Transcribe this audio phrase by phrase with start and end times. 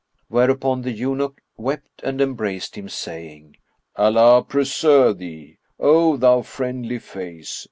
[0.29, 3.57] Whereupon the eunuch wept and embraced him, saying,
[3.95, 7.59] "Allah preserve thee, O thou friendly face!